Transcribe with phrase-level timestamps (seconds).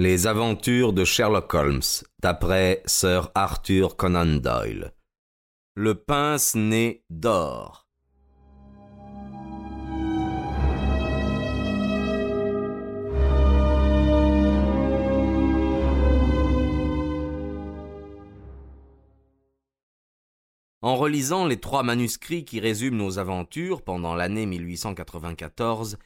[0.00, 1.80] Les aventures de Sherlock Holmes,
[2.20, 4.92] d'après Sir Arthur Conan Doyle.
[5.74, 7.88] Le pince-nez d'or.
[20.80, 25.98] En relisant les trois manuscrits qui résument nos aventures pendant l'année 1894,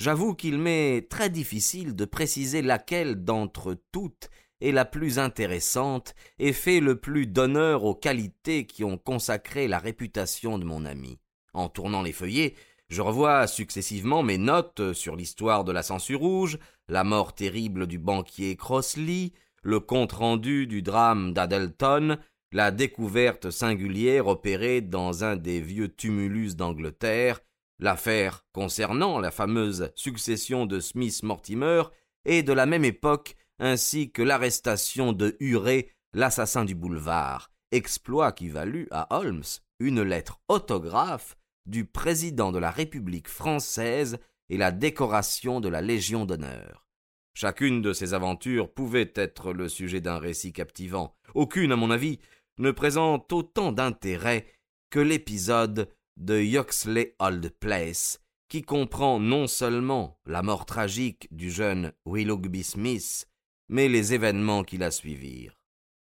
[0.00, 4.30] j'avoue qu'il m'est très difficile de préciser laquelle d'entre toutes
[4.62, 9.78] est la plus intéressante et fait le plus d'honneur aux qualités qui ont consacré la
[9.78, 11.18] réputation de mon ami.
[11.52, 12.54] En tournant les feuillets,
[12.88, 16.58] je revois successivement mes notes sur l'histoire de la censure rouge,
[16.88, 22.16] la mort terrible du banquier Crossley, le compte-rendu du drame d'Adelton,
[22.52, 27.40] la découverte singulière opérée dans un des vieux tumulus d'Angleterre,
[27.80, 31.82] l'affaire concernant la fameuse succession de Smith Mortimer,
[32.24, 38.48] et de la même époque, ainsi que l'arrestation de Huré, l'assassin du boulevard, exploit qui
[38.48, 39.44] valut à Holmes
[39.78, 41.36] une lettre autographe
[41.66, 46.86] du président de la République française et la décoration de la Légion d'honneur.
[47.34, 51.16] Chacune de ces aventures pouvait être le sujet d'un récit captivant.
[51.34, 52.18] Aucune, à mon avis,
[52.58, 54.46] ne présente autant d'intérêt
[54.90, 61.92] que l'épisode de Yoxley Old Place, qui comprend non seulement la mort tragique du jeune
[62.04, 63.28] Willoughby Smith,
[63.68, 65.56] mais les événements qui la suivirent.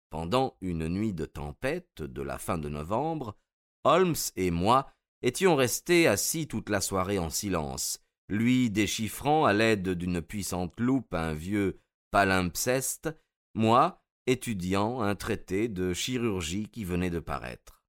[0.09, 3.37] Pendant une nuit de tempête de la fin de novembre,
[3.83, 4.91] Holmes et moi
[5.21, 11.13] étions restés assis toute la soirée en silence, lui déchiffrant à l'aide d'une puissante loupe
[11.13, 13.09] un vieux palimpseste,
[13.53, 17.83] moi étudiant un traité de chirurgie qui venait de paraître.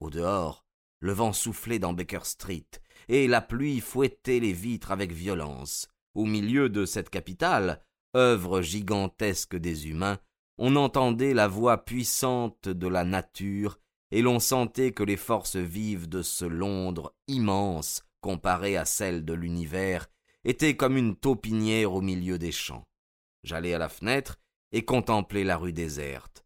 [0.00, 0.65] Au dehors,
[1.00, 2.66] le vent soufflait dans Baker Street,
[3.08, 5.88] et la pluie fouettait les vitres avec violence.
[6.14, 7.82] Au milieu de cette capitale,
[8.16, 10.18] œuvre gigantesque des humains,
[10.58, 13.78] on entendait la voix puissante de la nature,
[14.10, 19.34] et l'on sentait que les forces vives de ce Londres immense, comparé à celles de
[19.34, 20.06] l'univers,
[20.44, 22.86] étaient comme une taupinière au milieu des champs.
[23.42, 24.38] J'allai à la fenêtre
[24.72, 26.45] et contemplait la rue déserte.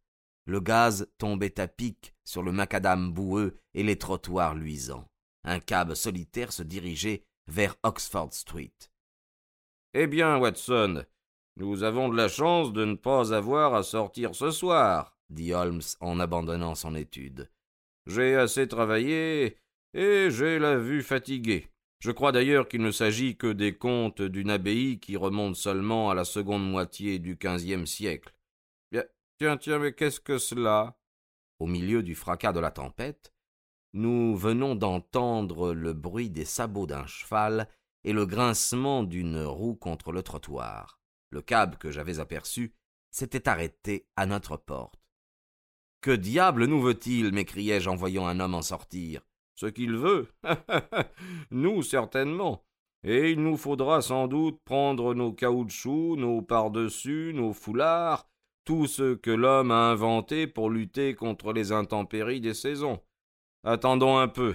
[0.51, 5.07] Le gaz tombait à pic sur le macadam boueux et les trottoirs luisants.
[5.45, 8.75] Un cab solitaire se dirigeait vers Oxford Street.
[9.95, 11.05] Eh bien, Watson,
[11.55, 15.83] nous avons de la chance de ne pas avoir à sortir ce soir, dit Holmes
[16.01, 17.49] en abandonnant son étude.
[18.07, 19.57] J'ai assez travaillé
[19.95, 21.71] et j'ai la vue fatiguée.
[22.01, 26.17] Je crois d'ailleurs qu'il ne s'agit que des contes d'une abbaye qui remontent seulement à
[26.17, 28.35] la seconde moitié du quinzième siècle.
[29.41, 30.99] Tiens, tiens, mais qu'est-ce que cela?
[31.61, 33.33] Au milieu du fracas de la tempête,
[33.95, 37.67] nous venons d'entendre le bruit des sabots d'un cheval
[38.05, 41.01] et le grincement d'une roue contre le trottoir.
[41.31, 42.75] Le cab que j'avais aperçu
[43.11, 45.01] s'était arrêté à notre porte.
[46.03, 49.23] Que diable nous veut-il m'écriai-je en voyant un homme en sortir
[49.55, 50.29] ce qu'il veut.
[51.51, 52.67] nous, certainement.
[53.05, 58.30] Et il nous faudra sans doute prendre nos caoutchoucs, nos pardessus, nos foulards,
[58.71, 63.01] tout ce que l'homme a inventé pour lutter contre les intempéries des saisons.
[63.65, 64.55] Attendons un peu.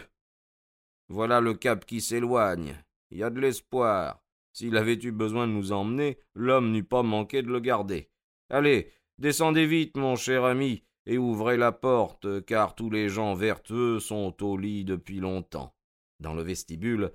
[1.10, 2.82] Voilà le cap qui s'éloigne.
[3.12, 4.22] Il y a de l'espoir.
[4.54, 8.10] S'il avait eu besoin de nous emmener, l'homme n'eût pas manqué de le garder.
[8.50, 14.00] Allez, descendez vite, mon cher ami, et ouvrez la porte, car tous les gens vertueux
[14.00, 15.76] sont au lit depuis longtemps.
[16.22, 17.12] Dans le vestibule,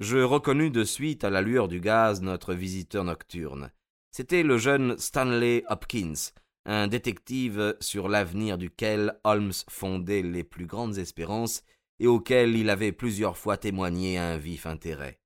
[0.00, 3.70] je reconnus de suite à la lueur du gaz notre visiteur nocturne.
[4.10, 6.32] C'était le jeune Stanley Hopkins,
[6.64, 11.62] un détective sur l'avenir duquel Holmes fondait les plus grandes espérances
[12.00, 15.20] et auquel il avait plusieurs fois témoigné un vif intérêt.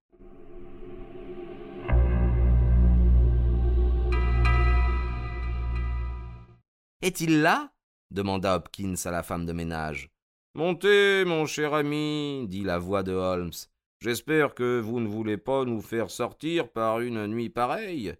[7.03, 7.73] Est-il là?
[8.13, 10.11] demanda Hopkins à la femme de ménage.
[10.55, 13.53] Montez, mon cher ami, dit la voix de Holmes.
[14.01, 18.15] J'espère que vous ne voulez pas nous faire sortir par une nuit pareille.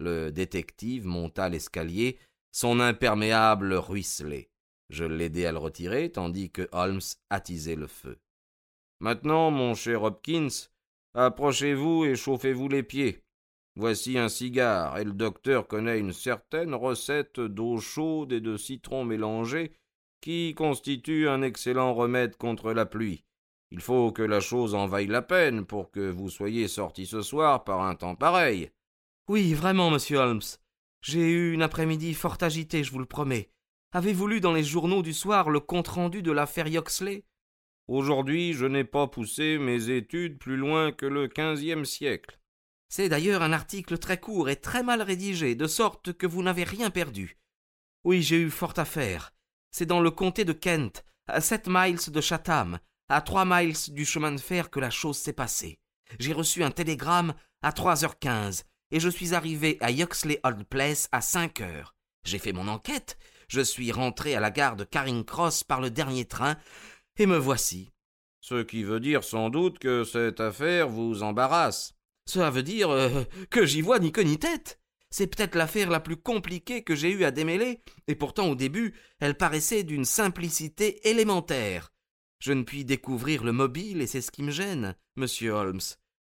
[0.00, 2.18] Le détective monta l'escalier,
[2.52, 4.48] son imperméable ruisselait.
[4.88, 8.18] Je l'aidai à le retirer, tandis que Holmes attisait le feu.
[9.00, 10.48] Maintenant, mon cher Hopkins,
[11.12, 13.22] approchez-vous et chauffez-vous les pieds.
[13.76, 19.04] Voici un cigare, et le docteur connaît une certaine recette d'eau chaude et de citron
[19.04, 19.72] mélangé
[20.22, 23.22] qui constitue un excellent remède contre la pluie.
[23.70, 27.20] Il faut que la chose en vaille la peine pour que vous soyez sorti ce
[27.20, 28.70] soir par un temps pareil.
[29.30, 30.42] Oui, vraiment, monsieur Holmes.
[31.02, 33.52] J'ai eu une après-midi fort agitée, je vous le promets.
[33.92, 37.22] Avez-vous lu dans les journaux du soir le compte-rendu de l'affaire Yoxley?
[37.86, 42.40] Aujourd'hui, je n'ai pas poussé mes études plus loin que le quinzième siècle.
[42.88, 46.64] C'est d'ailleurs un article très court et très mal rédigé, de sorte que vous n'avez
[46.64, 47.38] rien perdu.
[48.02, 49.32] Oui, j'ai eu fort à faire.
[49.70, 54.04] C'est dans le comté de Kent, à sept miles de Chatham, à trois miles du
[54.04, 55.78] chemin de fer que la chose s'est passée.
[56.18, 60.64] J'ai reçu un télégramme à trois heures quinze, et je suis arrivé à Yoxley Old
[60.64, 61.94] Place à cinq heures.
[62.24, 63.16] J'ai fait mon enquête,
[63.48, 66.56] je suis rentré à la gare de Caring Cross par le dernier train,
[67.16, 67.90] et me voici.
[68.40, 71.94] Ce qui veut dire sans doute que cette affaire vous embarrasse.
[72.26, 74.80] Cela veut dire euh, que j'y vois ni queue ni tête.
[75.10, 78.94] C'est peut-être l'affaire la plus compliquée que j'ai eu à démêler, et pourtant au début
[79.18, 81.92] elle paraissait d'une simplicité élémentaire.
[82.38, 85.80] Je ne puis découvrir le mobile, et c'est ce qui me gêne, monsieur Holmes.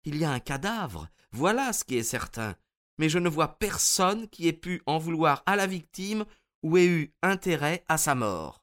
[0.04, 2.54] Il y a un cadavre, voilà ce qui est certain.
[2.98, 6.24] Mais je ne vois personne qui ait pu en vouloir à la victime
[6.62, 8.62] ou ait eu intérêt à sa mort.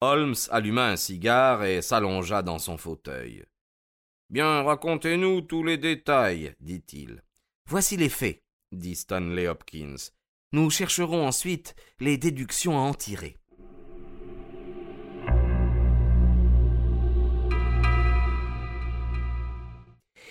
[0.00, 3.44] Holmes alluma un cigare et s'allongea dans son fauteuil.
[4.30, 7.22] Bien, racontez-nous tous les détails, dit-il.
[7.68, 8.42] Voici les faits,
[8.72, 10.10] dit Stanley Hopkins.
[10.52, 13.36] Nous chercherons ensuite les déductions à en tirer.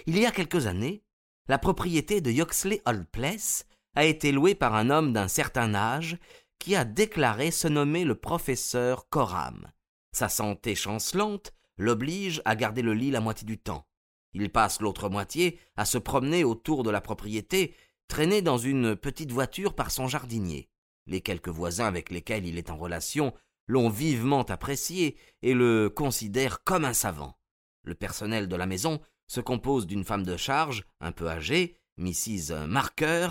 [0.08, 1.04] Il y a quelques années,
[1.48, 3.66] la propriété de Yoxley Hall Place
[3.96, 6.18] a été louée par un homme d'un certain âge
[6.60, 9.72] qui a déclaré se nommer le professeur Coram.
[10.12, 13.88] Sa santé chancelante l'oblige à garder le lit la moitié du temps.
[14.34, 17.76] Il passe l'autre moitié à se promener autour de la propriété,
[18.08, 20.70] traîné dans une petite voiture par son jardinier.
[21.08, 23.34] Les quelques voisins avec lesquels il est en relation
[23.68, 27.38] l'ont vivement apprécié et le considèrent comme un savant.
[27.84, 29.02] Le personnel de la maison
[29.32, 32.68] se compose d'une femme de charge, un peu âgée, Mrs.
[32.68, 33.30] Marker,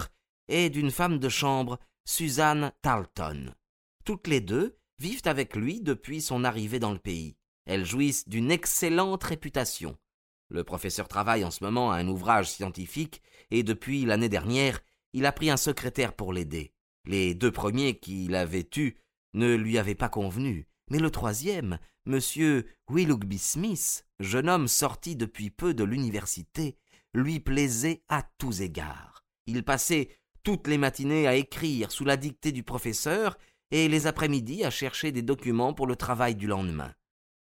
[0.49, 3.53] et d'une femme de chambre, Suzanne Tarleton.
[4.07, 7.37] Toutes les deux vivent avec lui depuis son arrivée dans le pays.
[7.67, 9.95] Elles jouissent d'une excellente réputation.
[10.49, 13.21] Le professeur travaille en ce moment à un ouvrage scientifique
[13.51, 14.81] et depuis l'année dernière,
[15.13, 16.73] il a pris un secrétaire pour l'aider.
[17.05, 18.97] Les deux premiers qu'il avait eus
[19.35, 22.19] ne lui avaient pas convenu, mais le troisième, M.
[22.89, 26.77] Willoughby Smith, jeune homme sorti depuis peu de l'université,
[27.15, 29.25] lui plaisait à tous égards.
[29.47, 30.11] Il passait
[30.43, 33.39] toutes les matinées à écrire sous la dictée du professeur
[33.71, 36.93] et les après-midi à chercher des documents pour le travail du lendemain.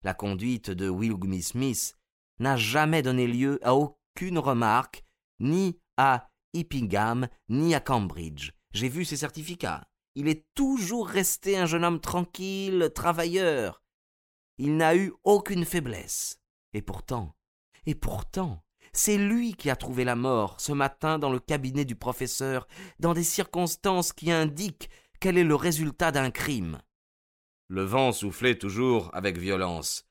[0.03, 1.97] La conduite de Willoughby Smith
[2.39, 5.05] n'a jamais donné lieu à aucune remarque,
[5.41, 8.53] ni à Eppingham, ni à Cambridge.
[8.73, 9.88] J'ai vu ses certificats.
[10.21, 13.85] Il est toujours resté un jeune homme tranquille, travailleur.
[14.59, 16.41] Il n'a eu aucune faiblesse.
[16.73, 17.37] Et pourtant,
[17.87, 21.95] et pourtant, c'est lui qui a trouvé la mort ce matin dans le cabinet du
[21.95, 22.67] professeur,
[22.99, 26.83] dans des circonstances qui indiquent quel est le résultat d'un crime.
[27.69, 30.05] Le vent soufflait toujours avec violence.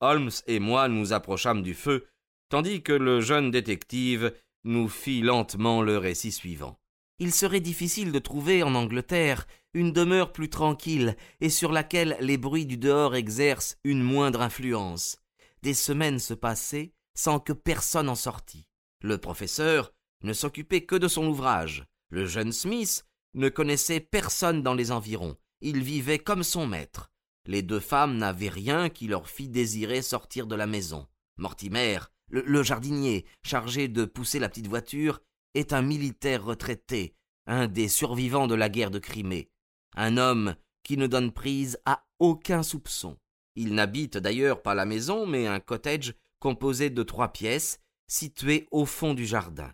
[0.00, 2.06] Holmes et moi nous approchâmes du feu,
[2.50, 4.34] tandis que le jeune détective
[4.64, 6.78] nous fit lentement le récit suivant.
[7.18, 12.36] Il serait difficile de trouver en Angleterre une demeure plus tranquille et sur laquelle les
[12.36, 15.18] bruits du dehors exercent une moindre influence.
[15.62, 18.66] Des semaines se passaient sans que personne en sortît.
[19.00, 21.84] Le professeur ne s'occupait que de son ouvrage.
[22.10, 25.36] Le jeune Smith ne connaissait personne dans les environs.
[25.60, 27.12] Il vivait comme son maître.
[27.46, 31.06] Les deux femmes n'avaient rien qui leur fît désirer sortir de la maison.
[31.36, 35.20] Mortimer, le, jardinier, chargé de pousser la petite voiture,
[35.54, 37.14] est un militaire retraité,
[37.46, 39.50] un des survivants de la guerre de Crimée,
[39.96, 43.16] un homme qui ne donne prise à aucun soupçon.
[43.56, 48.84] Il n'habite d'ailleurs pas la maison, mais un cottage composé de trois pièces, situé au
[48.84, 49.72] fond du jardin.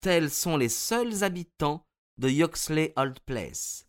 [0.00, 1.86] Tels sont les seuls habitants
[2.18, 3.86] de Yoxley Old Place.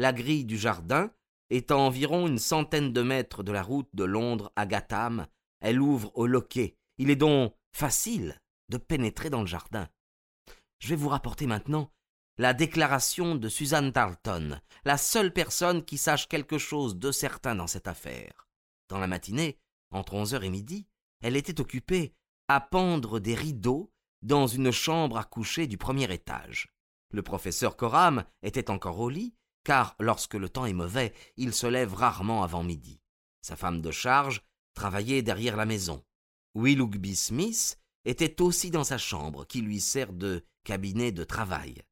[0.00, 1.10] La grille du jardin
[1.50, 5.26] est à environ une centaine de mètres de la route de Londres à Gatham.
[5.60, 6.78] Elle ouvre au loquet.
[6.96, 8.40] Il est donc facile
[8.70, 9.90] de pénétrer dans le jardin.
[10.78, 11.92] Je vais vous rapporter maintenant
[12.38, 17.66] la déclaration de Suzanne Tarleton, la seule personne qui sache quelque chose de certain dans
[17.66, 18.48] cette affaire.
[18.88, 20.88] Dans la matinée, entre onze heures et midi,
[21.20, 22.14] elle était occupée
[22.48, 23.92] à pendre des rideaux
[24.22, 26.72] dans une chambre à coucher du premier étage.
[27.12, 31.66] Le professeur Coram était encore au lit car lorsque le temps est mauvais, il se
[31.66, 33.00] lève rarement avant midi.
[33.42, 34.42] Sa femme de charge
[34.74, 36.02] travaillait derrière la maison.
[36.54, 41.82] Willoughby Smith était aussi dans sa chambre, qui lui sert de cabinet de travail.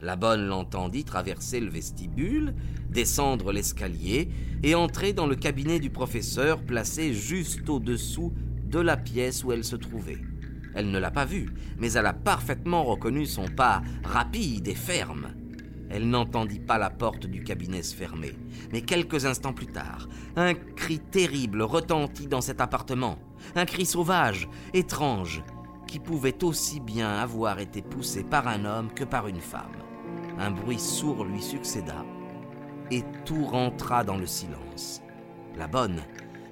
[0.00, 2.54] La bonne l'entendit traverser le vestibule,
[2.90, 4.28] descendre l'escalier
[4.62, 9.64] et entrer dans le cabinet du professeur placé juste au-dessous de la pièce où elle
[9.64, 10.20] se trouvait.
[10.74, 15.34] Elle ne l'a pas vu, mais elle a parfaitement reconnu son pas rapide et ferme.
[15.90, 18.32] Elle n'entendit pas la porte du cabinet se fermer,
[18.72, 23.18] mais quelques instants plus tard, un cri terrible retentit dans cet appartement,
[23.54, 25.42] un cri sauvage, étrange,
[25.86, 29.76] qui pouvait aussi bien avoir été poussé par un homme que par une femme.
[30.38, 32.04] Un bruit sourd lui succéda,
[32.90, 35.02] et tout rentra dans le silence.
[35.56, 36.02] La bonne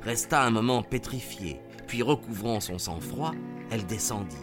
[0.03, 3.33] resta un moment pétrifiée, puis recouvrant son sang-froid,
[3.71, 4.37] elle descendit.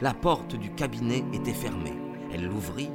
[0.00, 1.94] La porte du cabinet était fermée.
[2.32, 2.90] Elle l'ouvrit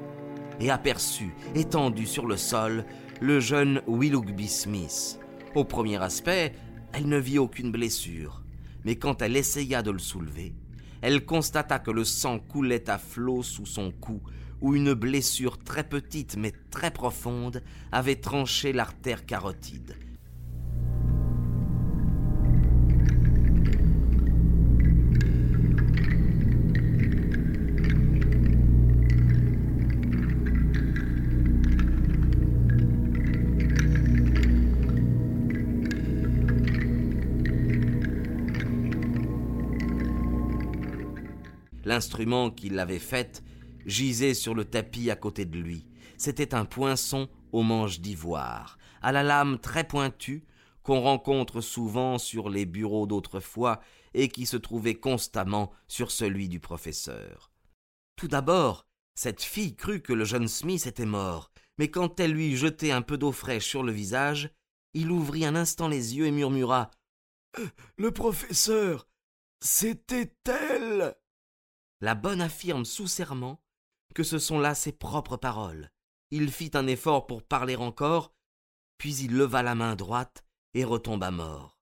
[0.59, 2.85] et aperçut, étendu sur le sol,
[3.21, 5.19] le jeune Willoughby Smith.
[5.55, 6.53] Au premier aspect,
[6.93, 8.43] elle ne vit aucune blessure,
[8.85, 10.53] mais quand elle essaya de le soulever,
[11.01, 14.21] elle constata que le sang coulait à flots sous son cou,
[14.61, 19.95] où une blessure très petite mais très profonde avait tranché l'artère carotide.
[41.85, 43.43] L'instrument qui l'avait faite
[43.85, 45.85] gisait sur le tapis à côté de lui.
[46.17, 50.43] C'était un poinçon aux manches d'ivoire, à la lame très pointue,
[50.83, 53.79] qu'on rencontre souvent sur les bureaux d'autrefois
[54.13, 57.51] et qui se trouvait constamment sur celui du professeur.
[58.15, 62.57] Tout d'abord, cette fille crut que le jeune Smith était mort, mais quand elle lui
[62.57, 64.49] jetait un peu d'eau fraîche sur le visage,
[64.93, 66.89] il ouvrit un instant les yeux et murmura
[67.97, 69.07] Le professeur,
[69.61, 71.15] c'était elle
[72.01, 73.61] la bonne affirme sous serment
[74.15, 75.91] que ce sont là ses propres paroles.
[76.31, 78.33] Il fit un effort pour parler encore,
[78.97, 81.79] puis il leva la main droite et retomba mort.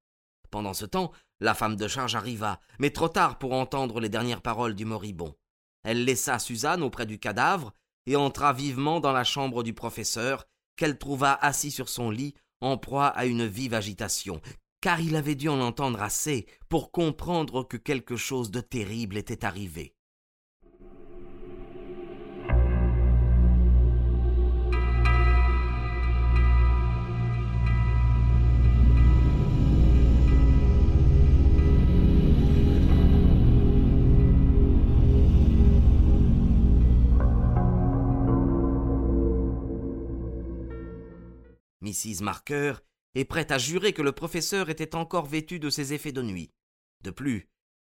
[0.49, 4.41] Pendant ce temps, la femme de charge arriva, mais trop tard pour entendre les dernières
[4.41, 5.35] paroles du moribond.
[5.83, 7.73] Elle laissa Suzanne auprès du cadavre
[8.05, 10.45] et entra vivement dans la chambre du professeur,
[10.75, 14.41] qu'elle trouva assis sur son lit, en proie à une vive agitation,
[14.81, 19.45] car il avait dû en entendre assez pour comprendre que quelque chose de terrible était
[19.45, 19.96] arrivé.
[41.87, 42.21] Mrs.
[42.21, 42.73] Marker
[43.15, 46.51] est prête à jurer que le professeur était encore vêtu de ses effets de nuit.
[47.03, 47.49] De plus,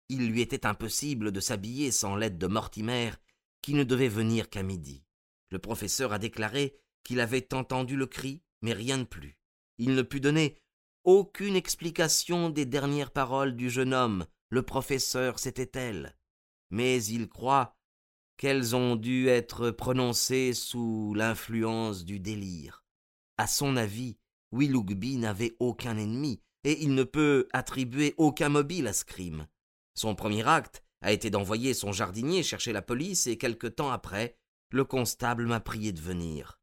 [0.10, 3.12] il lui était impossible de s'habiller sans l'aide de Mortimer,
[3.62, 5.04] qui ne devait venir qu'à midi.
[5.50, 9.38] Le professeur a déclaré qu'il avait entendu le cri, mais rien de plus.
[9.78, 10.58] Il ne put donner
[11.04, 14.26] aucune explication des dernières paroles du jeune homme.
[14.50, 16.18] Le professeur, c'était elle.
[16.70, 17.76] Mais il croit
[18.38, 22.84] qu'elles ont dû être prononcées sous l'influence du délire.
[23.38, 24.18] À son avis,
[24.52, 29.48] Willoughby n'avait aucun ennemi, et il ne peut attribuer aucun mobile à ce crime.
[29.94, 34.38] Son premier acte a été d'envoyer son jardinier chercher la police, et quelque temps après,
[34.72, 36.60] le constable m'a prié de venir.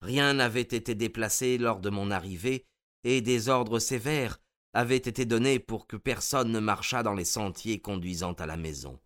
[0.00, 2.66] Rien n'avait été déplacé lors de mon arrivée,
[3.04, 4.38] et des ordres sévères
[4.74, 9.00] avaient été donnés pour que personne ne marchât dans les sentiers conduisant à la maison.